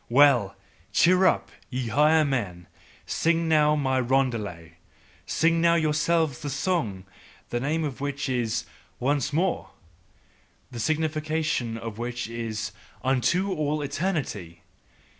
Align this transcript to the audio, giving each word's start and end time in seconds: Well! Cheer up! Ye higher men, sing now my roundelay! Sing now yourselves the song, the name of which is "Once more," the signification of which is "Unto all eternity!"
Well! 0.09 0.55
Cheer 0.91 1.27
up! 1.27 1.51
Ye 1.69 1.89
higher 1.89 2.25
men, 2.25 2.65
sing 3.05 3.47
now 3.47 3.75
my 3.75 3.99
roundelay! 3.99 4.77
Sing 5.27 5.61
now 5.61 5.75
yourselves 5.75 6.39
the 6.39 6.49
song, 6.49 7.05
the 7.51 7.59
name 7.59 7.83
of 7.83 8.01
which 8.01 8.27
is 8.27 8.65
"Once 8.99 9.31
more," 9.31 9.69
the 10.71 10.79
signification 10.79 11.77
of 11.77 11.99
which 11.99 12.27
is 12.27 12.71
"Unto 13.03 13.53
all 13.53 13.83
eternity!" 13.83 14.63